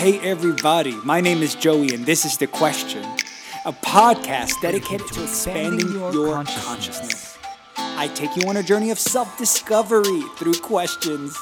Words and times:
Hey 0.00 0.18
everybody, 0.20 0.94
my 1.04 1.20
name 1.20 1.42
is 1.42 1.54
Joey 1.54 1.92
and 1.92 2.06
this 2.06 2.24
is 2.24 2.38
The 2.38 2.46
Question, 2.46 3.02
a 3.66 3.72
podcast 3.84 4.58
dedicated 4.62 5.06
to 5.08 5.22
expanding 5.22 5.92
your 5.92 6.42
consciousness. 6.42 7.36
I 7.76 8.08
take 8.14 8.34
you 8.34 8.48
on 8.48 8.56
a 8.56 8.62
journey 8.62 8.90
of 8.92 8.98
self 8.98 9.36
discovery 9.36 10.22
through 10.38 10.54
questions. 10.54 11.36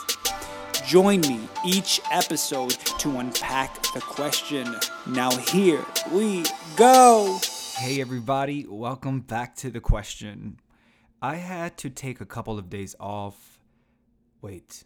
Join 0.84 1.20
me 1.20 1.48
each 1.64 2.00
episode 2.10 2.70
to 2.98 3.20
unpack 3.20 3.80
the 3.94 4.00
question. 4.00 4.74
Now, 5.06 5.30
here 5.30 5.86
we 6.10 6.44
go. 6.74 7.38
Hey 7.76 8.00
everybody, 8.00 8.66
welcome 8.68 9.20
back 9.20 9.54
to 9.58 9.70
The 9.70 9.78
Question. 9.80 10.58
I 11.22 11.36
had 11.36 11.76
to 11.76 11.90
take 11.90 12.20
a 12.20 12.26
couple 12.26 12.58
of 12.58 12.68
days 12.68 12.96
off. 12.98 13.60
Wait, 14.42 14.82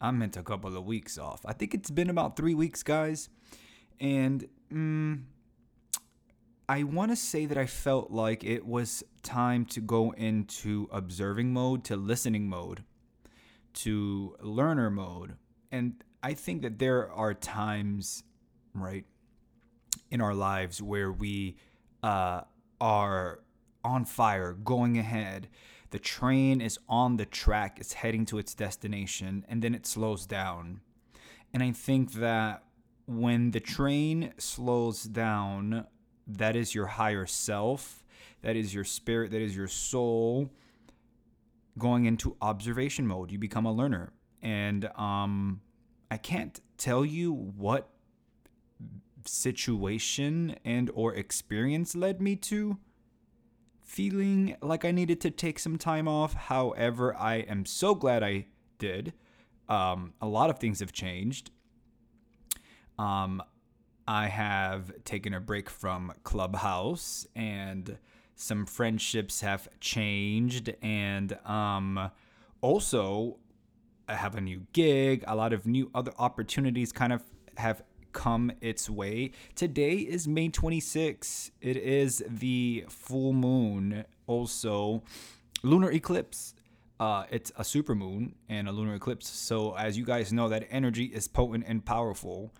I 0.00 0.10
meant 0.10 0.36
a 0.36 0.42
couple 0.42 0.76
of 0.76 0.84
weeks 0.84 1.18
off. 1.18 1.40
I 1.44 1.52
think 1.52 1.74
it's 1.74 1.90
been 1.90 2.10
about 2.10 2.36
three 2.36 2.54
weeks, 2.54 2.82
guys. 2.82 3.28
And 3.98 4.46
mm, 4.72 5.22
I 6.68 6.82
want 6.82 7.12
to 7.12 7.16
say 7.16 7.46
that 7.46 7.56
I 7.56 7.66
felt 7.66 8.10
like 8.10 8.44
it 8.44 8.66
was 8.66 9.02
time 9.22 9.64
to 9.66 9.80
go 9.80 10.10
into 10.12 10.88
observing 10.92 11.52
mode, 11.52 11.84
to 11.84 11.96
listening 11.96 12.48
mode, 12.48 12.84
to 13.74 14.36
learner 14.40 14.90
mode. 14.90 15.36
And 15.72 16.02
I 16.22 16.34
think 16.34 16.62
that 16.62 16.78
there 16.78 17.10
are 17.10 17.34
times, 17.34 18.22
right, 18.74 19.04
in 20.10 20.20
our 20.20 20.34
lives 20.34 20.82
where 20.82 21.10
we 21.12 21.56
uh, 22.02 22.42
are 22.80 23.40
on 23.84 24.04
fire, 24.04 24.52
going 24.52 24.98
ahead. 24.98 25.48
The 25.90 25.98
train 25.98 26.60
is 26.60 26.78
on 26.88 27.16
the 27.16 27.26
track, 27.26 27.78
it's 27.78 27.94
heading 27.94 28.26
to 28.26 28.38
its 28.38 28.54
destination, 28.54 29.44
and 29.48 29.62
then 29.62 29.74
it 29.74 29.86
slows 29.86 30.26
down. 30.26 30.80
And 31.52 31.62
I 31.62 31.72
think 31.72 32.14
that 32.14 32.64
when 33.06 33.52
the 33.52 33.60
train 33.60 34.32
slows 34.36 35.04
down, 35.04 35.86
that 36.26 36.56
is 36.56 36.74
your 36.74 36.86
higher 36.86 37.26
self, 37.26 38.04
that 38.42 38.56
is 38.56 38.74
your 38.74 38.84
spirit, 38.84 39.30
that 39.30 39.40
is 39.40 39.56
your 39.56 39.68
soul 39.68 40.50
going 41.78 42.06
into 42.06 42.36
observation 42.40 43.06
mode. 43.06 43.30
You 43.30 43.38
become 43.38 43.66
a 43.66 43.72
learner. 43.72 44.12
And 44.42 44.86
um, 44.96 45.60
I 46.10 46.16
can't 46.16 46.60
tell 46.78 47.04
you 47.04 47.32
what 47.32 47.90
situation 49.24 50.56
and 50.64 50.90
or 50.94 51.14
experience 51.14 51.96
led 51.96 52.20
me 52.20 52.36
to 52.36 52.78
feeling 53.86 54.56
like 54.60 54.84
I 54.84 54.90
needed 54.90 55.20
to 55.22 55.30
take 55.30 55.58
some 55.60 55.78
time 55.78 56.08
off. 56.08 56.34
However, 56.34 57.16
I 57.16 57.36
am 57.36 57.64
so 57.64 57.94
glad 57.94 58.22
I 58.22 58.46
did. 58.78 59.14
Um, 59.68 60.12
a 60.20 60.26
lot 60.26 60.50
of 60.50 60.58
things 60.58 60.80
have 60.80 60.92
changed. 60.92 61.50
Um, 62.98 63.42
I 64.08 64.26
have 64.26 64.92
taken 65.04 65.32
a 65.34 65.40
break 65.40 65.70
from 65.70 66.12
Clubhouse 66.24 67.26
and 67.36 67.96
some 68.34 68.66
friendships 68.66 69.40
have 69.40 69.68
changed. 69.80 70.74
And 70.82 71.38
um, 71.46 72.10
also, 72.60 73.38
I 74.08 74.14
have 74.14 74.34
a 74.34 74.40
new 74.40 74.66
gig. 74.72 75.24
A 75.28 75.36
lot 75.36 75.52
of 75.52 75.64
new 75.64 75.90
other 75.94 76.12
opportunities 76.18 76.90
kind 76.90 77.12
of 77.12 77.22
have 77.56 77.82
come 78.16 78.50
its 78.62 78.88
way. 78.88 79.30
Today 79.54 79.96
is 79.96 80.26
May 80.26 80.48
26. 80.48 81.50
It 81.60 81.76
is 81.76 82.24
the 82.26 82.86
full 82.88 83.34
moon, 83.34 84.06
also 84.26 85.02
lunar 85.62 85.92
eclipse. 85.92 86.54
Uh, 86.98 87.24
it's 87.30 87.52
a 87.58 87.62
super 87.62 87.94
moon 87.94 88.34
and 88.48 88.68
a 88.68 88.72
lunar 88.72 88.94
eclipse. 88.94 89.28
So 89.28 89.76
as 89.76 89.98
you 89.98 90.04
guys 90.04 90.32
know, 90.32 90.48
that 90.48 90.66
energy 90.70 91.04
is 91.04 91.28
potent 91.28 91.64
and 91.68 91.84
powerful. 91.84 92.54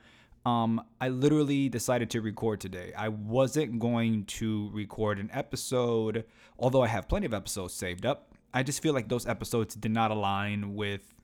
Um, 0.45 0.85
I 1.01 1.09
literally 1.09 1.71
decided 1.71 2.11
to 2.11 2.21
record 2.21 2.61
today. 2.61 2.93
I 2.97 3.09
wasn't 3.09 3.79
going 3.79 4.27
to 4.27 4.71
record 4.75 5.19
an 5.19 5.31
episode, 5.33 6.25
although 6.59 6.83
I 6.83 6.89
have 6.89 7.09
plenty 7.09 7.25
of 7.25 7.33
episodes 7.33 7.73
saved 7.73 8.05
up. 8.05 8.35
I 8.53 8.63
just 8.63 8.83
feel 8.83 8.93
like 8.93 9.09
those 9.09 9.27
episodes 9.27 9.75
did 9.75 9.91
not 9.91 10.11
align 10.11 10.75
with 10.75 11.16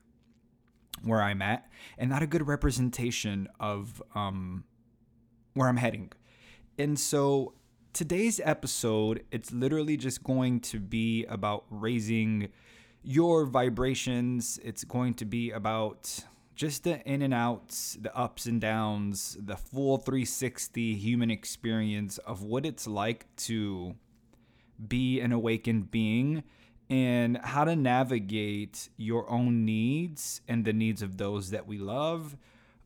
where 1.05 1.23
I'm 1.23 1.43
at 1.43 1.69
and 1.99 2.11
not 2.11 2.23
a 2.23 2.27
good 2.27 2.47
representation 2.47 3.49
of 3.61 4.03
um, 4.15 4.65
where 5.55 5.69
I'm 5.69 5.77
heading. 5.77 6.13
And 6.79 6.99
so 6.99 7.55
today's 7.93 8.41
episode, 8.45 9.25
it's 9.31 9.53
literally 9.53 9.97
just 9.97 10.25
going 10.25 10.61
to 10.61 10.81
be 10.81 11.25
about 11.27 11.65
raising 11.71 12.49
your 13.03 13.45
vibrations. 13.45 14.59
It's 14.63 14.85
going 14.85 15.15
to 15.15 15.25
be 15.25 15.51
about 15.51 16.25
just 16.55 16.85
the 16.85 17.03
in 17.09 17.23
and 17.23 17.35
outs, 17.35 17.97
the 18.01 18.15
ups 18.17 18.47
and 18.47 18.61
downs, 18.61 19.37
the 19.41 19.57
full 19.57 19.99
360 19.99 20.95
human 20.95 21.31
experience 21.31 22.19
of 22.19 22.43
what 22.43 22.65
it's 22.65 22.87
like 22.87 23.27
to 23.37 23.95
be 24.89 25.21
an 25.21 25.33
awakened 25.33 25.91
being 25.91 26.43
and 26.91 27.39
how 27.39 27.65
to 27.65 27.75
navigate 27.75 28.89
your 28.97 29.29
own 29.31 29.65
needs 29.65 30.41
and 30.49 30.65
the 30.65 30.73
needs 30.73 31.03
of 31.03 31.17
those 31.17 31.51
that 31.51 31.67
we 31.67 31.79
love 31.79 32.37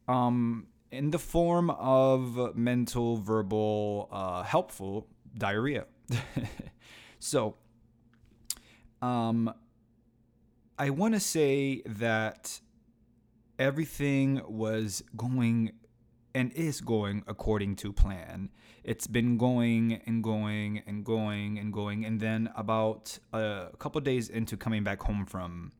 um, 0.08 0.66
in 0.90 1.10
the 1.10 1.18
form 1.18 1.70
of 1.70 2.56
mental, 2.56 3.16
verbal, 3.16 4.08
uh, 4.12 4.42
helpful 4.42 5.06
diarrhea. 5.36 5.86
so, 7.18 7.56
um, 9.02 9.52
I 10.78 10.90
want 10.90 11.14
to 11.14 11.20
say 11.20 11.82
that 11.86 12.60
everything 13.58 14.42
was 14.46 15.02
going 15.16 15.72
and 16.36 16.52
is 16.52 16.82
going 16.82 17.24
according 17.26 17.74
to 17.74 17.94
plan. 17.94 18.50
It's 18.84 19.06
been 19.06 19.38
going 19.38 20.02
and 20.06 20.22
going 20.22 20.82
and 20.86 21.02
going 21.02 21.58
and 21.58 21.72
going. 21.72 22.04
And 22.04 22.20
then, 22.20 22.50
about 22.54 23.18
a 23.32 23.68
couple 23.78 24.02
days 24.02 24.28
into 24.28 24.54
coming 24.58 24.84
back 24.84 25.02
home 25.02 25.24
from 25.24 25.72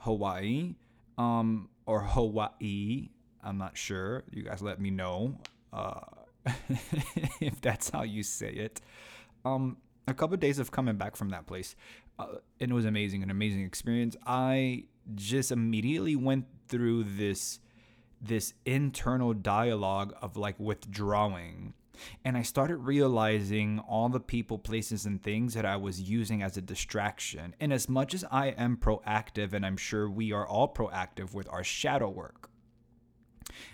Hawaii, 0.00 0.74
um, 1.16 1.70
or 1.86 2.02
Hawaii, 2.02 3.08
I'm 3.42 3.56
not 3.56 3.78
sure. 3.78 4.24
You 4.30 4.42
guys 4.42 4.60
let 4.60 4.78
me 4.78 4.90
know 4.90 5.38
uh, 5.72 6.00
if 7.40 7.62
that's 7.62 7.88
how 7.88 8.02
you 8.02 8.22
say 8.22 8.50
it. 8.50 8.82
Um, 9.46 9.78
a 10.06 10.12
couple 10.12 10.34
of 10.34 10.40
days 10.40 10.58
of 10.58 10.70
coming 10.70 10.96
back 10.96 11.16
from 11.16 11.30
that 11.30 11.46
place, 11.46 11.76
uh, 12.18 12.26
and 12.60 12.70
it 12.70 12.74
was 12.74 12.84
amazing, 12.84 13.22
an 13.22 13.30
amazing 13.30 13.64
experience. 13.64 14.16
I 14.26 14.84
just 15.14 15.50
immediately 15.50 16.14
went 16.14 16.44
through 16.68 17.04
this 17.04 17.58
this 18.20 18.54
internal 18.64 19.34
dialogue 19.34 20.14
of 20.22 20.36
like 20.36 20.58
withdrawing. 20.58 21.74
And 22.24 22.36
I 22.36 22.42
started 22.42 22.78
realizing 22.78 23.78
all 23.78 24.08
the 24.08 24.20
people, 24.20 24.58
places, 24.58 25.06
and 25.06 25.22
things 25.22 25.54
that 25.54 25.64
I 25.64 25.76
was 25.76 26.00
using 26.00 26.42
as 26.42 26.56
a 26.56 26.62
distraction. 26.62 27.54
And 27.60 27.72
as 27.72 27.88
much 27.88 28.14
as 28.14 28.24
I 28.30 28.48
am 28.48 28.76
proactive, 28.76 29.52
and 29.52 29.64
I'm 29.64 29.76
sure 29.76 30.10
we 30.10 30.32
are 30.32 30.46
all 30.46 30.72
proactive 30.72 31.34
with 31.34 31.48
our 31.50 31.62
shadow 31.62 32.08
work, 32.08 32.50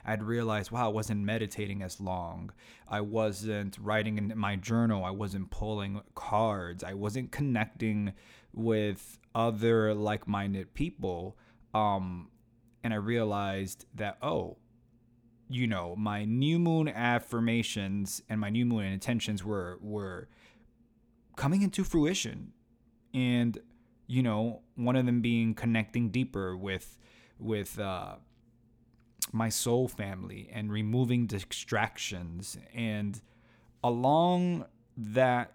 I'd 0.05 0.23
realized, 0.23 0.71
wow, 0.71 0.87
I 0.87 0.93
wasn't 0.93 1.21
meditating 1.21 1.83
as 1.83 2.01
long. 2.01 2.53
I 2.89 3.01
wasn't 3.01 3.79
writing 3.81 4.19
in 4.19 4.33
my 4.37 4.57
journal. 4.57 5.05
I 5.05 5.11
wasn't 5.11 5.51
pulling 5.51 6.03
cards. 6.15 6.85
I 6.85 6.95
wasn't 6.95 7.33
connecting 7.33 8.13
with 8.53 9.19
other 9.35 9.95
like 9.95 10.27
minded 10.27 10.75
people. 10.75 11.39
Um, 11.73 12.30
and 12.83 12.93
I 12.93 12.97
realized 12.97 13.87
that 13.95 14.19
oh, 14.23 14.57
you 15.49 15.67
know, 15.67 15.97
my 15.97 16.25
new 16.25 16.59
moon 16.59 16.89
affirmations 16.89 18.23
and 18.29 18.41
my 18.41 18.51
new 18.51 18.65
moon 18.65 18.85
intentions 18.85 19.45
were 19.45 19.79
were 19.81 20.29
coming 21.37 21.63
into 21.63 21.85
fruition, 21.85 22.53
and 23.13 23.59
you 24.07 24.23
know, 24.23 24.63
one 24.75 24.97
of 24.97 25.07
them 25.07 25.21
being 25.21 25.55
connecting 25.55 26.11
deeper 26.11 26.57
with 26.57 26.99
with 27.39 27.79
uh, 27.79 28.17
my 29.33 29.49
soul 29.49 29.89
family 29.89 30.51
and 30.53 30.71
removing 30.71 31.27
distractions. 31.27 32.59
And 32.75 33.21
along 33.83 34.67
that 34.97 35.53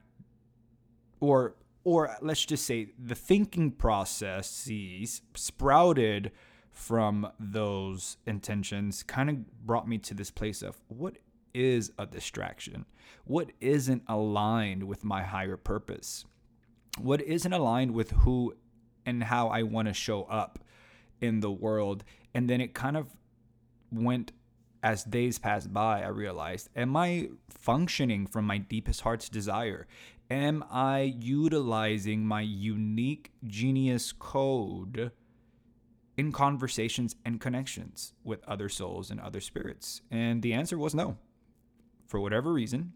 or 1.19 1.55
or 1.83 2.17
let's 2.21 2.45
just 2.45 2.65
say 2.65 2.89
the 2.97 3.15
thinking 3.15 3.71
processes 3.71 5.21
sprouted 5.35 6.31
from 6.75 7.27
those 7.39 8.17
intentions 8.27 9.01
kind 9.01 9.29
of 9.29 9.65
brought 9.65 9.87
me 9.87 9.97
to 9.97 10.13
this 10.13 10.29
place 10.29 10.61
of 10.61 10.75
what 10.89 11.17
is 11.53 11.91
a 11.97 12.05
distraction? 12.05 12.85
What 13.23 13.51
isn't 13.61 14.03
aligned 14.07 14.83
with 14.83 15.05
my 15.05 15.23
higher 15.23 15.55
purpose? 15.55 16.25
What 16.99 17.21
isn't 17.21 17.53
aligned 17.53 17.91
with 17.91 18.11
who 18.11 18.53
and 19.05 19.23
how 19.23 19.47
I 19.47 19.63
want 19.63 19.87
to 19.87 19.93
show 19.93 20.23
up 20.23 20.59
in 21.21 21.39
the 21.39 21.51
world? 21.51 22.03
And 22.33 22.49
then 22.49 22.59
it 22.59 22.73
kind 22.73 22.97
of 22.97 23.07
went 23.89 24.33
as 24.83 25.05
days 25.05 25.39
passed 25.39 25.73
by, 25.73 26.03
I 26.03 26.09
realized, 26.09 26.69
am 26.75 26.95
I 26.97 27.29
functioning 27.49 28.27
from 28.27 28.45
my 28.45 28.57
deepest 28.57 29.01
heart's 29.01 29.29
desire? 29.29 29.87
Am 30.29 30.63
I 30.69 31.15
utilizing 31.19 32.25
my 32.25 32.41
unique 32.41 33.31
genius 33.45 34.11
code 34.11 35.11
in 36.17 36.31
conversations 36.31 37.15
and 37.25 37.41
connections 37.41 38.13
with 38.23 38.43
other 38.47 38.69
souls 38.69 39.09
and 39.11 39.19
other 39.19 39.39
spirits? 39.39 40.01
And 40.09 40.41
the 40.41 40.53
answer 40.53 40.77
was 40.77 40.95
no. 40.95 41.17
For 42.07 42.19
whatever 42.19 42.53
reason, 42.53 42.93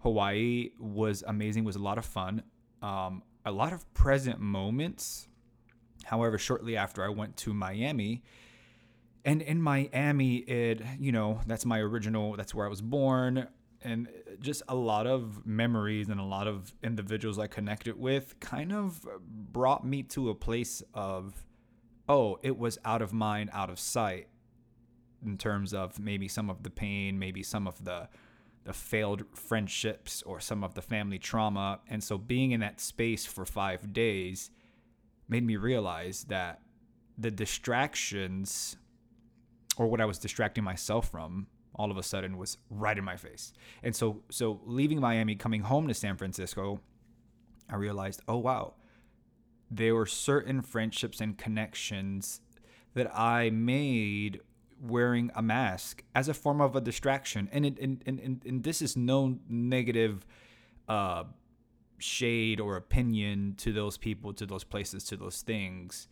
Hawaii 0.00 0.70
was 0.78 1.24
amazing, 1.26 1.64
was 1.64 1.76
a 1.76 1.82
lot 1.82 1.98
of 1.98 2.04
fun, 2.04 2.42
um, 2.82 3.22
a 3.44 3.50
lot 3.50 3.72
of 3.72 3.92
present 3.94 4.40
moments. 4.40 5.28
However, 6.04 6.38
shortly 6.38 6.76
after 6.76 7.04
I 7.04 7.08
went 7.08 7.36
to 7.38 7.52
Miami, 7.52 8.22
and 9.24 9.42
in 9.42 9.60
Miami, 9.60 10.36
it, 10.36 10.82
you 11.00 11.10
know, 11.10 11.40
that's 11.46 11.66
my 11.66 11.80
original, 11.80 12.36
that's 12.36 12.54
where 12.54 12.64
I 12.64 12.68
was 12.68 12.80
born. 12.80 13.48
And 13.82 14.08
just 14.40 14.62
a 14.68 14.74
lot 14.74 15.06
of 15.08 15.44
memories 15.44 16.08
and 16.08 16.20
a 16.20 16.24
lot 16.24 16.46
of 16.46 16.72
individuals 16.82 17.38
I 17.38 17.48
connected 17.48 17.98
with 17.98 18.38
kind 18.40 18.72
of 18.72 19.04
brought 19.52 19.84
me 19.84 20.04
to 20.04 20.30
a 20.30 20.34
place 20.34 20.82
of, 20.94 21.45
oh, 22.08 22.38
it 22.42 22.58
was 22.58 22.78
out 22.84 23.02
of 23.02 23.12
mind, 23.12 23.50
out 23.52 23.70
of 23.70 23.78
sight 23.78 24.28
in 25.24 25.36
terms 25.38 25.74
of 25.74 25.98
maybe 25.98 26.28
some 26.28 26.50
of 26.50 26.62
the 26.62 26.70
pain, 26.70 27.18
maybe 27.18 27.42
some 27.42 27.66
of 27.66 27.84
the 27.84 28.08
the 28.64 28.72
failed 28.72 29.22
friendships 29.32 30.22
or 30.22 30.40
some 30.40 30.64
of 30.64 30.74
the 30.74 30.82
family 30.82 31.20
trauma. 31.20 31.78
And 31.88 32.02
so 32.02 32.18
being 32.18 32.50
in 32.50 32.58
that 32.60 32.80
space 32.80 33.24
for 33.24 33.44
5 33.44 33.92
days 33.92 34.50
made 35.28 35.44
me 35.44 35.54
realize 35.54 36.24
that 36.24 36.62
the 37.16 37.30
distractions 37.30 38.76
or 39.76 39.86
what 39.86 40.00
I 40.00 40.04
was 40.04 40.18
distracting 40.18 40.64
myself 40.64 41.10
from 41.12 41.46
all 41.76 41.92
of 41.92 41.96
a 41.96 42.02
sudden 42.02 42.38
was 42.38 42.58
right 42.68 42.98
in 42.98 43.04
my 43.04 43.16
face. 43.16 43.52
And 43.84 43.94
so 43.94 44.22
so 44.30 44.60
leaving 44.64 45.00
Miami 45.00 45.36
coming 45.36 45.60
home 45.60 45.86
to 45.86 45.94
San 45.94 46.16
Francisco, 46.16 46.80
I 47.70 47.76
realized, 47.76 48.20
"Oh 48.26 48.38
wow. 48.38 48.74
There 49.70 49.94
were 49.94 50.06
certain 50.06 50.62
friendships 50.62 51.20
and 51.20 51.36
connections 51.36 52.40
that 52.94 53.10
I 53.16 53.50
made 53.50 54.40
wearing 54.80 55.30
a 55.34 55.42
mask 55.42 56.02
as 56.14 56.28
a 56.28 56.34
form 56.34 56.60
of 56.60 56.76
a 56.76 56.80
distraction. 56.80 57.48
And 57.52 57.66
it, 57.66 57.78
and, 57.78 58.02
and, 58.06 58.42
and, 58.44 58.62
this 58.62 58.82
is 58.82 58.96
no 58.96 59.38
negative 59.48 60.26
uh, 60.88 61.24
shade 61.98 62.60
or 62.60 62.76
opinion 62.76 63.54
to 63.58 63.72
those 63.72 63.96
people, 63.96 64.32
to 64.34 64.46
those 64.46 64.64
places, 64.64 65.04
to 65.04 65.16
those 65.16 65.42
things. 65.42 66.08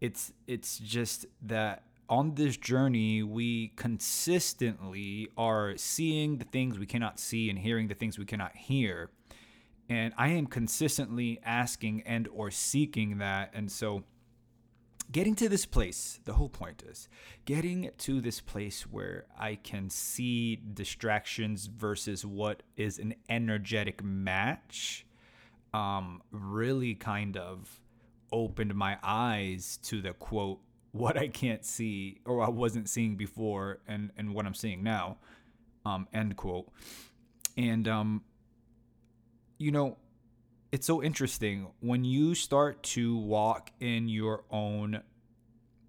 It's 0.00 0.32
it's 0.46 0.78
just 0.78 1.26
that 1.42 1.82
on 2.08 2.34
this 2.34 2.56
journey, 2.56 3.22
we 3.22 3.68
consistently 3.76 5.28
are 5.36 5.76
seeing 5.76 6.38
the 6.38 6.44
things 6.44 6.78
we 6.78 6.86
cannot 6.86 7.18
see 7.18 7.50
and 7.50 7.58
hearing 7.58 7.88
the 7.88 7.94
things 7.94 8.18
we 8.18 8.24
cannot 8.24 8.56
hear. 8.56 9.10
And 9.88 10.12
I 10.18 10.28
am 10.28 10.46
consistently 10.46 11.40
asking 11.44 12.02
and 12.02 12.28
or 12.28 12.50
seeking 12.50 13.18
that. 13.18 13.50
And 13.54 13.72
so 13.72 14.04
getting 15.10 15.34
to 15.36 15.48
this 15.48 15.64
place, 15.64 16.20
the 16.24 16.34
whole 16.34 16.50
point 16.50 16.82
is 16.86 17.08
getting 17.44 17.90
to 17.98 18.20
this 18.20 18.40
place 18.40 18.82
where 18.82 19.26
I 19.38 19.54
can 19.54 19.88
see 19.88 20.56
distractions 20.56 21.66
versus 21.66 22.24
what 22.26 22.62
is 22.76 22.98
an 22.98 23.14
energetic 23.28 24.04
match 24.04 25.06
um, 25.72 26.22
really 26.30 26.94
kind 26.94 27.36
of 27.36 27.80
opened 28.30 28.74
my 28.74 28.98
eyes 29.02 29.78
to 29.84 30.02
the 30.02 30.12
quote 30.12 30.60
what 30.92 31.16
I 31.16 31.28
can't 31.28 31.64
see 31.64 32.20
or 32.24 32.42
I 32.42 32.48
wasn't 32.48 32.88
seeing 32.88 33.16
before 33.16 33.78
and, 33.86 34.10
and 34.16 34.34
what 34.34 34.46
I'm 34.46 34.54
seeing 34.54 34.82
now. 34.82 35.18
Um, 35.84 36.08
end 36.12 36.36
quote. 36.36 36.68
And, 37.56 37.88
um, 37.88 38.22
you 39.58 39.70
know, 39.72 39.96
it's 40.70 40.86
so 40.86 41.02
interesting 41.02 41.68
when 41.80 42.04
you 42.04 42.34
start 42.34 42.82
to 42.82 43.16
walk 43.16 43.70
in 43.80 44.08
your 44.08 44.44
own 44.50 45.02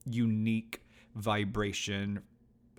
unique 0.06 0.81
vibration 1.16 2.21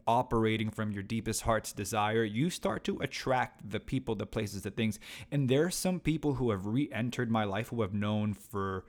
operating 0.07 0.71
from 0.71 0.91
your 0.91 1.03
deepest 1.03 1.43
heart's 1.43 1.73
desire, 1.73 2.25
you 2.25 2.51
start 2.51 2.83
to 2.85 2.99
attract 2.99 3.71
the 3.71 3.79
people, 3.79 4.15
the 4.15 4.27
places, 4.27 4.63
the 4.63 4.71
things. 4.71 4.99
And 5.31 5.49
there 5.49 5.67
are 5.67 5.71
some 5.71 6.01
people 6.01 6.35
who 6.35 6.51
have 6.51 6.67
re 6.67 6.91
entered 6.93 7.31
my 7.31 7.45
life 7.45 7.69
who 7.69 7.83
have 7.83 7.95
known 7.95 8.35
for 8.35 8.87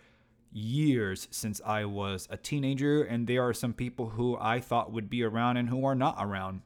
years 0.51 1.27
since 1.31 1.61
I 1.65 1.85
was 1.85 2.27
a 2.31 2.37
teenager, 2.37 3.03
and 3.03 3.27
there 3.27 3.47
are 3.47 3.53
some 3.53 3.73
people 3.73 4.09
who 4.09 4.37
I 4.39 4.59
thought 4.59 4.91
would 4.91 5.09
be 5.09 5.23
around 5.23 5.57
and 5.57 5.69
who 5.69 5.85
are 5.85 5.95
not 5.95 6.15
around. 6.17 6.61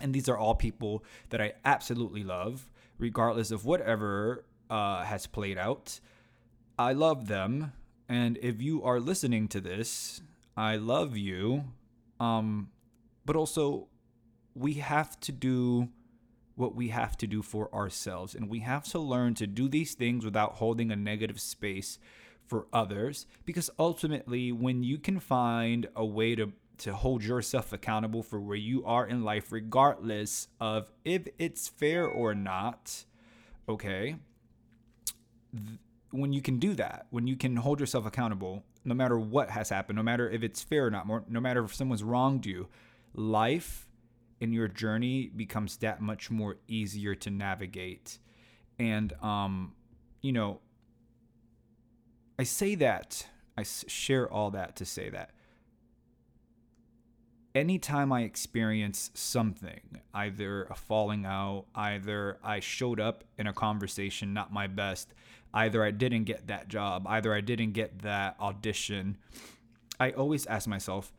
And 0.00 0.14
these 0.14 0.28
are 0.28 0.36
all 0.36 0.54
people 0.54 1.04
that 1.30 1.40
I 1.40 1.54
absolutely 1.64 2.24
love, 2.24 2.70
regardless 2.98 3.50
of 3.50 3.64
whatever 3.64 4.44
uh, 4.70 5.04
has 5.04 5.26
played 5.26 5.58
out. 5.58 6.00
I 6.78 6.92
love 6.92 7.26
them, 7.26 7.72
and 8.08 8.38
if 8.40 8.62
you 8.62 8.82
are 8.82 9.00
listening 9.00 9.48
to 9.48 9.60
this, 9.60 10.22
I 10.56 10.76
love 10.76 11.16
you. 11.16 11.64
Um, 12.18 12.70
but 13.26 13.36
also, 13.36 13.88
we 14.54 14.74
have 14.74 15.20
to 15.20 15.32
do 15.32 15.88
what 16.54 16.74
we 16.74 16.88
have 16.88 17.16
to 17.18 17.26
do 17.26 17.42
for 17.42 17.72
ourselves, 17.74 18.34
and 18.34 18.48
we 18.48 18.60
have 18.60 18.84
to 18.84 18.98
learn 18.98 19.34
to 19.34 19.46
do 19.46 19.68
these 19.68 19.94
things 19.94 20.24
without 20.24 20.54
holding 20.54 20.90
a 20.90 20.96
negative 20.96 21.40
space 21.40 21.98
for 22.50 22.66
others 22.72 23.26
because 23.44 23.70
ultimately 23.78 24.50
when 24.50 24.82
you 24.82 24.98
can 24.98 25.20
find 25.20 25.88
a 25.94 26.04
way 26.04 26.34
to 26.34 26.52
to 26.78 26.92
hold 26.92 27.22
yourself 27.22 27.72
accountable 27.72 28.24
for 28.24 28.40
where 28.40 28.56
you 28.56 28.84
are 28.84 29.06
in 29.06 29.22
life 29.22 29.52
regardless 29.52 30.48
of 30.58 30.90
if 31.04 31.28
it's 31.38 31.68
fair 31.68 32.04
or 32.04 32.34
not 32.34 33.04
okay 33.68 34.16
th- 35.54 35.78
when 36.10 36.32
you 36.32 36.42
can 36.42 36.58
do 36.58 36.74
that 36.74 37.06
when 37.10 37.26
you 37.26 37.36
can 37.36 37.56
hold 37.56 37.78
yourself 37.78 38.04
accountable 38.04 38.64
no 38.84 38.94
matter 38.94 39.18
what 39.18 39.50
has 39.50 39.68
happened 39.68 39.96
no 39.96 40.02
matter 40.02 40.28
if 40.28 40.42
it's 40.42 40.62
fair 40.62 40.86
or 40.86 40.90
not 40.90 41.06
no 41.30 41.40
matter 41.40 41.64
if 41.64 41.74
someone's 41.74 42.02
wronged 42.02 42.46
you 42.46 42.68
life 43.14 43.86
in 44.40 44.52
your 44.52 44.68
journey 44.68 45.28
becomes 45.28 45.76
that 45.78 46.00
much 46.00 46.30
more 46.30 46.56
easier 46.66 47.14
to 47.14 47.30
navigate. 47.30 48.18
And 48.78 49.12
um 49.22 49.74
you 50.22 50.32
know 50.32 50.60
I 52.38 52.44
say 52.44 52.74
that, 52.76 53.26
I 53.56 53.64
share 53.64 54.30
all 54.30 54.50
that 54.52 54.76
to 54.76 54.86
say 54.86 55.10
that 55.10 55.32
anytime 57.54 58.12
I 58.12 58.22
experience 58.22 59.10
something, 59.14 60.00
either 60.14 60.64
a 60.64 60.74
falling 60.74 61.24
out, 61.24 61.66
either 61.74 62.38
I 62.42 62.60
showed 62.60 63.00
up 63.00 63.24
in 63.38 63.46
a 63.46 63.52
conversation 63.52 64.32
not 64.32 64.52
my 64.52 64.66
best, 64.66 65.12
either 65.52 65.84
I 65.84 65.90
didn't 65.90 66.24
get 66.24 66.46
that 66.46 66.68
job, 66.68 67.06
either 67.08 67.34
I 67.34 67.40
didn't 67.40 67.72
get 67.72 68.00
that 68.00 68.36
audition, 68.40 69.18
I 69.98 70.12
always 70.12 70.46
ask 70.46 70.68
myself, 70.68 71.12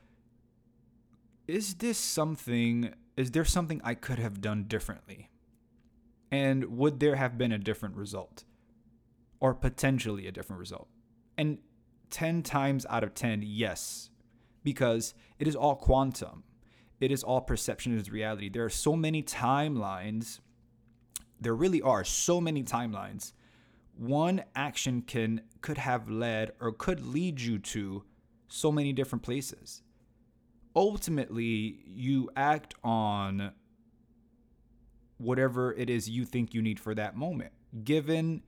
is 1.48 1.76
this 1.76 1.98
something, 1.98 2.94
is 3.18 3.32
there 3.32 3.46
something 3.46 3.82
I 3.84 3.94
could 3.94 4.20
have 4.20 4.42
done 4.42 4.64
differently? 4.64 5.30
And 6.32 6.78
would 6.78 7.02
there 7.02 7.18
have 7.18 7.38
been 7.38 7.52
a 7.52 7.58
different 7.58 7.96
result? 7.96 8.46
Or 9.42 9.54
potentially 9.54 10.28
a 10.28 10.32
different 10.32 10.62
result? 10.62 10.88
And 11.38 11.58
10 12.10 12.44
times 12.44 12.86
out 12.90 13.04
of 13.04 13.14
10, 13.14 13.42
yes, 13.44 14.11
because 14.64 15.14
it 15.40 15.48
is 15.48 15.56
all 15.56 15.76
quantum. 15.76 16.44
It 17.00 17.12
is 17.12 17.24
all 17.24 17.42
perception 17.42 17.98
is 17.98 18.12
reality. 18.12 18.50
There 18.50 18.64
are 18.64 18.70
so 18.70 18.96
many 18.96 19.24
timelines. 19.24 20.40
There 21.40 21.56
really 21.56 21.82
are 21.82 22.04
so 22.04 22.40
many 22.40 22.64
timelines. 22.64 23.34
One 23.98 24.44
action 24.56 25.02
can 25.02 25.42
could 25.62 25.80
have 25.80 26.10
led 26.10 26.52
or 26.60 26.72
could 26.72 27.06
lead 27.06 27.42
you 27.42 27.60
to 27.60 28.04
so 28.48 28.72
many 28.72 28.94
different 28.94 29.24
places. 29.24 29.82
Ultimately, 30.76 31.80
you 31.86 32.30
act 32.36 32.76
on 32.84 33.52
whatever 35.18 35.74
it 35.74 35.90
is 35.90 36.10
you 36.10 36.26
think 36.26 36.54
you 36.54 36.62
need 36.62 36.80
for 36.80 36.96
that 36.96 37.16
moment. 37.16 37.52
Given 37.84 38.44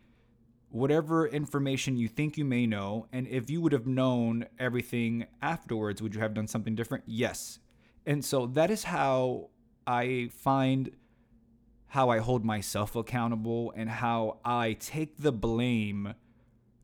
whatever 0.74 1.28
information 1.28 1.96
you 1.96 2.08
think 2.08 2.36
you 2.36 2.44
may 2.44 2.66
know. 2.66 3.06
And 3.14 3.28
if 3.28 3.48
you 3.48 3.62
would 3.62 3.74
have 3.74 3.86
known 3.86 4.48
everything 4.58 5.28
afterwards, 5.40 6.02
would 6.02 6.16
you 6.16 6.22
have 6.22 6.34
done 6.34 6.48
something 6.48 6.74
different? 6.74 7.04
Yes. 7.06 7.60
And 8.08 8.26
so 8.26 8.48
that 8.48 8.72
is 8.72 8.84
how 8.84 9.52
I 9.86 10.32
find 10.34 10.90
how 11.90 12.10
I 12.10 12.18
hold 12.18 12.44
myself 12.44 12.96
accountable 12.96 13.72
and 13.76 13.88
how 13.88 14.40
I 14.44 14.74
take 14.80 15.18
the 15.18 15.32
blame 15.32 16.16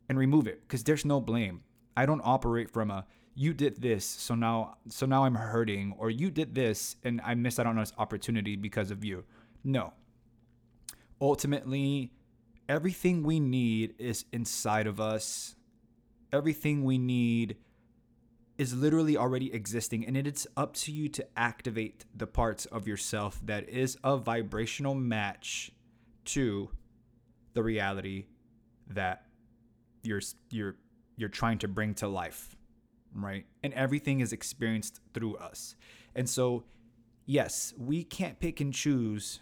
and 0.08 0.20
remove 0.20 0.46
it 0.46 0.62
because 0.68 0.84
there's 0.84 1.04
no 1.04 1.20
blame. 1.20 1.62
I 1.98 2.06
don't 2.06 2.22
operate 2.24 2.70
from 2.70 2.92
a 2.92 3.08
you 3.34 3.56
did 3.56 3.82
this 3.82 4.06
so 4.06 4.36
now 4.36 4.78
so 4.90 5.08
now 5.08 5.24
I'm 5.24 5.34
hurting 5.34 5.96
or 5.98 6.12
you 6.12 6.30
did 6.30 6.54
this 6.54 6.96
and 7.04 7.22
I 7.24 7.34
missed 7.34 7.60
out 7.60 7.66
on 7.66 7.78
this 7.78 7.94
opportunity 7.98 8.56
because 8.56 8.92
of 8.92 9.04
you. 9.04 9.24
No. 9.64 9.94
Ultimately, 11.20 12.14
everything 12.70 13.24
we 13.24 13.40
need 13.40 13.96
is 13.98 14.26
inside 14.32 14.88
of 14.88 15.02
us. 15.02 15.56
Everything 16.32 16.84
we 16.84 16.98
need 17.00 17.58
is 18.58 18.76
literally 18.76 19.18
already 19.18 19.54
existing, 19.54 20.06
and 20.06 20.16
it's 20.18 20.46
up 20.56 20.74
to 20.76 20.92
you 20.92 21.10
to 21.10 21.26
activate 21.38 22.06
the 22.16 22.28
parts 22.28 22.66
of 22.68 22.88
yourself 22.88 23.40
that 23.46 23.68
is 23.68 23.98
a 24.04 24.18
vibrational 24.18 24.94
match 24.94 25.72
to 26.26 26.70
the 27.54 27.64
reality 27.64 28.26
that 28.88 29.24
you're 30.04 30.22
you're 30.52 30.76
you're 31.18 31.30
trying 31.30 31.58
to 31.58 31.68
bring 31.68 31.94
to 31.96 32.08
life. 32.08 32.56
right? 33.14 33.46
And 33.64 33.74
everything 33.74 34.20
is 34.20 34.34
experienced 34.34 35.02
through 35.14 35.36
us. 35.38 35.76
And 36.16 36.30
so, 36.30 36.64
yes, 37.26 37.74
we 37.78 38.04
can't 38.04 38.40
pick 38.40 38.62
and 38.62 38.74
choose 38.74 39.40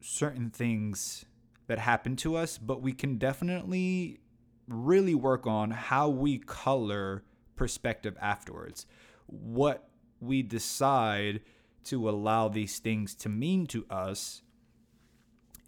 certain 0.00 0.50
things 0.50 1.24
that 1.70 1.78
happen 1.78 2.16
to 2.16 2.34
us, 2.34 2.58
but 2.58 2.82
we 2.82 2.92
can 2.92 3.16
definitely 3.16 4.18
really 4.66 5.14
work 5.14 5.46
on 5.46 5.70
how 5.70 6.08
we 6.08 6.36
color 6.36 7.22
perspective 7.54 8.16
afterwards. 8.20 8.86
What 9.26 9.88
we 10.18 10.42
decide 10.42 11.42
to 11.84 12.10
allow 12.10 12.48
these 12.48 12.80
things 12.80 13.14
to 13.14 13.28
mean 13.28 13.68
to 13.68 13.86
us. 13.88 14.42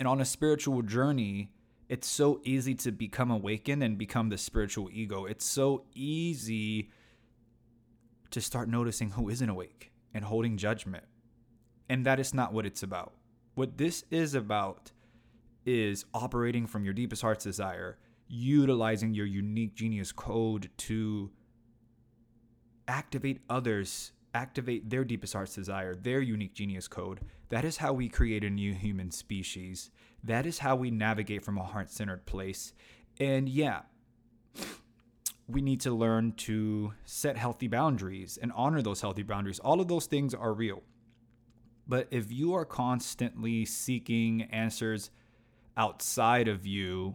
And 0.00 0.08
on 0.08 0.20
a 0.20 0.24
spiritual 0.24 0.82
journey, 0.82 1.52
it's 1.88 2.08
so 2.08 2.40
easy 2.42 2.74
to 2.74 2.90
become 2.90 3.30
awakened 3.30 3.84
and 3.84 3.96
become 3.96 4.28
the 4.28 4.38
spiritual 4.38 4.88
ego. 4.92 5.24
It's 5.26 5.44
so 5.44 5.84
easy 5.94 6.90
to 8.32 8.40
start 8.40 8.68
noticing 8.68 9.12
who 9.12 9.28
isn't 9.28 9.48
awake 9.48 9.92
and 10.12 10.24
holding 10.24 10.56
judgment. 10.56 11.04
And 11.88 12.04
that 12.06 12.18
is 12.18 12.34
not 12.34 12.52
what 12.52 12.66
it's 12.66 12.82
about. 12.82 13.12
What 13.54 13.78
this 13.78 14.02
is 14.10 14.34
about 14.34 14.90
is 15.64 16.04
operating 16.14 16.66
from 16.66 16.84
your 16.84 16.94
deepest 16.94 17.22
heart's 17.22 17.44
desire, 17.44 17.98
utilizing 18.28 19.14
your 19.14 19.26
unique 19.26 19.74
genius 19.74 20.12
code 20.12 20.70
to 20.76 21.30
activate 22.88 23.40
others, 23.48 24.12
activate 24.34 24.90
their 24.90 25.04
deepest 25.04 25.32
heart's 25.34 25.54
desire, 25.54 25.94
their 25.94 26.20
unique 26.20 26.54
genius 26.54 26.88
code. 26.88 27.20
That 27.50 27.64
is 27.64 27.76
how 27.76 27.92
we 27.92 28.08
create 28.08 28.44
a 28.44 28.50
new 28.50 28.74
human 28.74 29.10
species. 29.10 29.90
That 30.24 30.46
is 30.46 30.60
how 30.60 30.76
we 30.76 30.90
navigate 30.90 31.44
from 31.44 31.58
a 31.58 31.64
heart 31.64 31.90
centered 31.90 32.26
place. 32.26 32.72
And 33.20 33.48
yeah, 33.48 33.82
we 35.46 35.60
need 35.60 35.80
to 35.82 35.92
learn 35.92 36.32
to 36.32 36.94
set 37.04 37.36
healthy 37.36 37.68
boundaries 37.68 38.38
and 38.40 38.52
honor 38.54 38.82
those 38.82 39.00
healthy 39.00 39.22
boundaries. 39.22 39.58
All 39.58 39.80
of 39.80 39.88
those 39.88 40.06
things 40.06 40.34
are 40.34 40.52
real. 40.52 40.82
But 41.86 42.08
if 42.10 42.32
you 42.32 42.54
are 42.54 42.64
constantly 42.64 43.64
seeking 43.64 44.42
answers 44.44 45.10
outside 45.76 46.48
of 46.48 46.66
you 46.66 47.14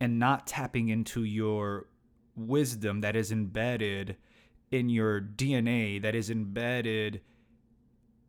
and 0.00 0.18
not 0.18 0.46
tapping 0.46 0.88
into 0.88 1.24
your 1.24 1.86
wisdom 2.36 3.00
that 3.02 3.16
is 3.16 3.30
embedded 3.30 4.16
in 4.70 4.88
your 4.88 5.20
DNA, 5.20 6.00
that 6.02 6.14
is 6.14 6.30
embedded 6.30 7.20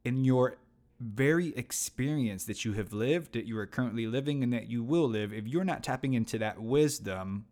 in 0.03 0.23
your 0.25 0.57
very 0.99 1.55
experience 1.55 2.45
that 2.45 2.63
you 2.63 2.73
have 2.73 2.93
lived, 2.93 3.33
that 3.33 3.45
you 3.45 3.57
are 3.57 3.65
currently 3.65 4.07
living, 4.07 4.43
and 4.43 4.53
that 4.53 4.69
you 4.69 4.83
will 4.83 5.07
live, 5.07 5.33
if 5.33 5.47
you're 5.47 5.63
not 5.63 5.83
tapping 5.83 6.13
into 6.13 6.37
that 6.37 6.61
wisdom, 6.61 7.45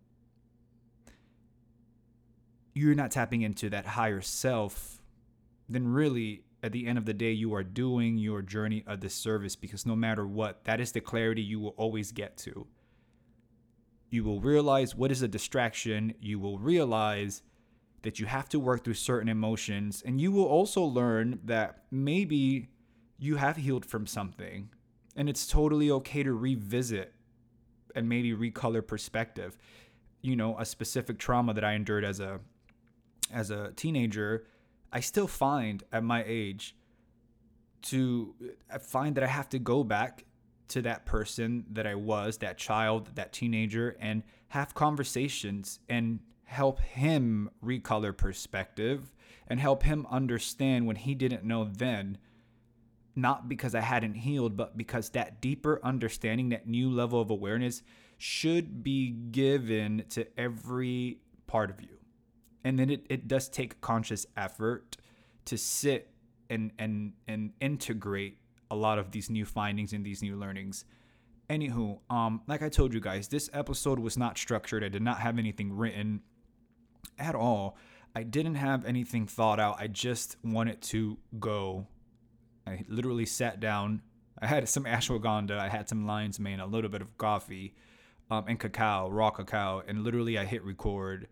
you're 2.74 2.96
not 2.96 3.12
tapping 3.12 3.42
into 3.42 3.70
that 3.70 3.86
higher 3.86 4.22
self, 4.22 5.02
then 5.68 5.88
really 5.88 6.44
at 6.64 6.72
the 6.72 6.86
end 6.86 6.98
of 6.98 7.06
the 7.06 7.14
day, 7.14 7.32
you 7.32 7.54
are 7.56 7.64
doing 7.64 8.18
your 8.18 8.42
journey 8.42 8.84
a 8.86 8.96
disservice 8.96 9.56
because 9.56 9.86
no 9.86 9.96
matter 9.96 10.28
what, 10.28 10.64
that 10.66 10.80
is 10.80 10.92
the 10.92 11.02
clarity 11.02 11.42
you 11.42 11.60
will 11.60 11.76
always 11.78 12.12
get 12.12 12.38
to. 12.38 12.68
You 14.10 14.24
will 14.24 14.42
realize 14.42 14.96
what 14.96 15.12
is 15.12 15.22
a 15.22 15.28
distraction. 15.28 16.14
You 16.20 16.38
will 16.40 16.60
realize 16.60 17.42
that 18.04 18.20
you 18.20 18.26
have 18.26 18.50
to 18.50 18.60
work 18.60 18.84
through 18.84 18.96
certain 18.96 19.30
emotions. 19.30 20.04
And 20.06 20.20
you 20.20 20.32
will 20.32 20.46
also 20.46 20.84
learn 20.84 21.40
that 21.46 21.84
maybe 21.90 22.70
you 23.18 23.38
have 23.38 23.58
healed 23.58 23.86
from 23.86 24.06
something 24.06 24.70
and 25.16 25.30
it's 25.30 25.48
totally 25.48 25.92
okay 25.92 26.24
to 26.24 26.34
revisit 26.34 27.14
and 27.96 28.08
maybe 28.08 28.34
recolor 28.34 28.86
perspective. 28.86 29.58
You 30.22 30.36
know, 30.36 30.58
a 30.58 30.66
specific 30.66 31.18
trauma 31.18 31.54
that 31.54 31.64
I 31.64 31.74
endured 31.74 32.06
as 32.06 32.20
a 32.20 32.40
as 33.32 33.50
a 33.50 33.72
teenager 33.76 34.46
I 34.92 35.00
still 35.00 35.28
find 35.28 35.84
at 35.92 36.04
my 36.04 36.24
age 36.26 36.76
to 37.84 38.36
I 38.72 38.78
find 38.78 39.16
that 39.16 39.24
I 39.24 39.28
have 39.28 39.50
to 39.50 39.60
go 39.60 39.84
back 39.84 40.26
to 40.70 40.82
that 40.84 41.06
person 41.06 41.66
that 41.72 41.86
I 41.86 41.96
was, 41.96 42.38
that 42.38 42.58
child, 42.58 43.10
that 43.16 43.34
teenager, 43.34 43.98
and 44.00 44.24
have 44.50 44.74
conversations 44.74 45.80
and 45.90 46.20
help 46.44 46.80
him 46.80 47.50
recolor 47.64 48.16
perspective 48.16 49.12
and 49.48 49.60
help 49.60 49.84
him 49.84 50.06
understand 50.10 50.86
when 50.86 50.96
he 50.96 51.16
didn't 51.16 51.44
know 51.44 51.66
then, 51.66 52.18
not 53.16 53.50
because 53.50 53.76
I 53.76 53.82
hadn't 53.82 54.16
healed, 54.16 54.56
but 54.56 54.78
because 54.78 55.10
that 55.10 55.42
deeper 55.42 55.80
understanding, 55.84 56.50
that 56.50 56.68
new 56.68 56.90
level 56.90 57.20
of 57.20 57.30
awareness 57.30 57.82
should 58.18 58.84
be 58.84 59.10
given 59.10 60.06
to 60.10 60.28
every 60.38 61.20
part 61.48 61.70
of 61.70 61.82
you 61.82 62.01
and 62.64 62.78
then 62.78 62.90
it, 62.90 63.06
it 63.10 63.28
does 63.28 63.50
take 63.50 63.82
conscious 63.82 64.26
effort 64.38 64.98
to 65.46 65.58
sit 65.58 66.10
and 66.50 66.72
and 66.78 67.14
and 67.28 67.52
integrate 67.60 68.38
a 68.70 68.76
lot 68.76 68.98
of 68.98 69.12
these 69.12 69.30
new 69.30 69.46
findings 69.46 69.94
and 69.94 70.06
these 70.06 70.22
new 70.22 70.36
learnings. 70.36 70.86
Anywho 71.50 72.00
um 72.10 72.42
like 72.48 72.62
i 72.62 72.70
told 72.70 72.94
you 72.94 73.02
guys 73.02 73.28
this 73.28 73.50
episode 73.54 74.00
was 74.00 74.18
not 74.18 74.38
structured. 74.38 74.84
I 74.84 74.90
did 74.90 75.02
not 75.02 75.20
have 75.20 75.38
anything 75.38 75.76
written 75.76 76.22
at 77.20 77.36
all. 77.36 77.78
I 78.16 78.24
didn't 78.24 78.56
have 78.56 78.86
anything 78.86 79.26
thought 79.26 79.60
out. 79.60 79.78
I 79.80 79.88
just 79.88 80.36
wanted 80.44 80.82
to 80.84 81.18
go. 81.40 81.88
I 82.68 82.84
literally 82.90 83.26
sat 83.26 83.60
down. 83.60 84.02
I 84.42 84.48
had 84.48 84.68
some 84.68 84.84
ashwagandha. 84.84 85.58
I 85.58 85.70
had 85.70 85.88
some 85.88 86.06
lion's 86.06 86.40
mane 86.40 86.60
a 86.60 86.66
little 86.66 86.90
bit 86.90 87.02
of 87.02 87.18
coffee 87.18 87.74
um, 88.32 88.46
and 88.48 88.60
cacao 88.60 89.10
raw 89.10 89.30
cacao 89.30 89.84
and 89.88 90.04
literally 90.04 90.38
i 90.38 90.46
hit 90.46 90.64
record 90.64 91.28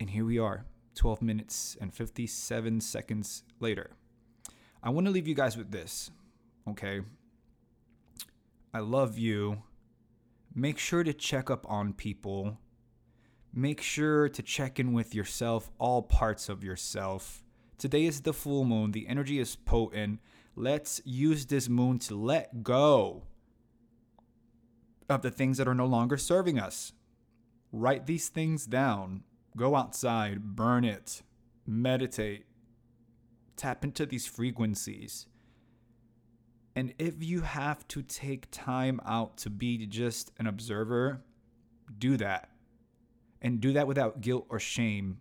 and 0.00 0.10
here 0.10 0.24
we 0.24 0.38
are, 0.38 0.64
12 0.94 1.22
minutes 1.22 1.76
and 1.80 1.92
57 1.92 2.80
seconds 2.80 3.44
later. 3.60 3.90
I 4.82 4.90
want 4.90 5.06
to 5.06 5.10
leave 5.10 5.26
you 5.26 5.34
guys 5.34 5.56
with 5.56 5.70
this, 5.70 6.10
okay? 6.68 7.00
I 8.72 8.80
love 8.80 9.18
you. 9.18 9.62
Make 10.54 10.78
sure 10.78 11.02
to 11.04 11.12
check 11.12 11.50
up 11.50 11.68
on 11.68 11.92
people. 11.92 12.58
Make 13.52 13.80
sure 13.80 14.28
to 14.28 14.42
check 14.42 14.78
in 14.78 14.92
with 14.92 15.14
yourself, 15.14 15.70
all 15.78 16.02
parts 16.02 16.48
of 16.48 16.62
yourself. 16.62 17.42
Today 17.78 18.04
is 18.04 18.22
the 18.22 18.32
full 18.32 18.64
moon. 18.64 18.92
The 18.92 19.08
energy 19.08 19.38
is 19.38 19.56
potent. 19.56 20.20
Let's 20.54 21.00
use 21.04 21.46
this 21.46 21.68
moon 21.68 21.98
to 22.00 22.14
let 22.14 22.62
go 22.62 23.24
of 25.08 25.22
the 25.22 25.30
things 25.30 25.58
that 25.58 25.68
are 25.68 25.74
no 25.74 25.86
longer 25.86 26.16
serving 26.16 26.58
us. 26.58 26.92
Write 27.72 28.06
these 28.06 28.28
things 28.28 28.66
down. 28.66 29.22
Go 29.56 29.74
outside, 29.74 30.54
burn 30.54 30.84
it, 30.84 31.22
meditate, 31.66 32.44
tap 33.56 33.84
into 33.84 34.04
these 34.04 34.26
frequencies. 34.26 35.26
And 36.74 36.92
if 36.98 37.24
you 37.24 37.40
have 37.40 37.88
to 37.88 38.02
take 38.02 38.50
time 38.50 39.00
out 39.06 39.38
to 39.38 39.50
be 39.50 39.86
just 39.86 40.30
an 40.38 40.46
observer, 40.46 41.22
do 41.98 42.18
that. 42.18 42.50
And 43.40 43.60
do 43.60 43.72
that 43.72 43.86
without 43.86 44.20
guilt 44.20 44.46
or 44.50 44.60
shame. 44.60 45.18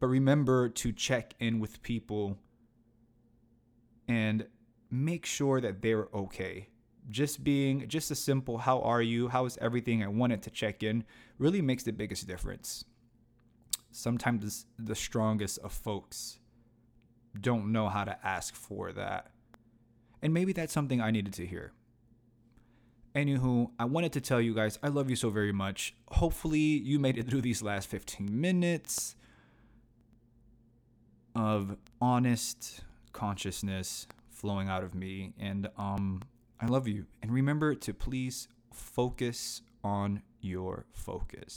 But 0.00 0.06
remember 0.06 0.70
to 0.70 0.92
check 0.92 1.34
in 1.38 1.60
with 1.60 1.82
people 1.82 2.38
and 4.08 4.46
make 4.90 5.26
sure 5.26 5.60
that 5.60 5.82
they're 5.82 6.08
okay. 6.14 6.68
Just 7.10 7.44
being 7.44 7.86
just 7.86 8.10
a 8.10 8.14
simple, 8.14 8.58
how 8.58 8.80
are 8.80 9.02
you? 9.02 9.28
How 9.28 9.44
is 9.44 9.58
everything? 9.60 10.02
I 10.02 10.08
wanted 10.08 10.42
to 10.42 10.50
check 10.50 10.82
in 10.82 11.04
really 11.38 11.60
makes 11.60 11.82
the 11.82 11.92
biggest 11.92 12.26
difference 12.26 12.84
sometimes 13.96 14.66
the 14.78 14.94
strongest 14.94 15.58
of 15.58 15.72
folks 15.72 16.38
don't 17.40 17.72
know 17.72 17.88
how 17.88 18.04
to 18.04 18.16
ask 18.26 18.54
for 18.54 18.92
that. 18.92 19.30
And 20.22 20.32
maybe 20.32 20.52
that's 20.52 20.72
something 20.72 21.00
I 21.00 21.10
needed 21.10 21.32
to 21.34 21.46
hear. 21.46 21.72
Anywho, 23.14 23.70
I 23.78 23.86
wanted 23.86 24.12
to 24.12 24.20
tell 24.20 24.40
you 24.40 24.54
guys 24.54 24.78
I 24.82 24.88
love 24.88 25.08
you 25.08 25.16
so 25.16 25.30
very 25.30 25.52
much. 25.52 25.94
Hopefully, 26.08 26.58
you 26.58 26.98
made 26.98 27.16
it 27.16 27.28
through 27.28 27.40
these 27.40 27.62
last 27.62 27.88
15 27.88 28.28
minutes 28.38 29.16
of 31.34 31.76
honest 32.00 32.82
consciousness 33.12 34.06
flowing 34.30 34.68
out 34.68 34.84
of 34.84 34.94
me. 34.94 35.32
And 35.38 35.70
um, 35.78 36.22
I 36.60 36.66
love 36.66 36.86
you. 36.86 37.06
And 37.22 37.32
remember 37.32 37.74
to 37.74 37.94
please 37.94 38.48
focus 38.72 39.62
on 39.82 40.22
your 40.40 40.86
focus. 40.92 41.56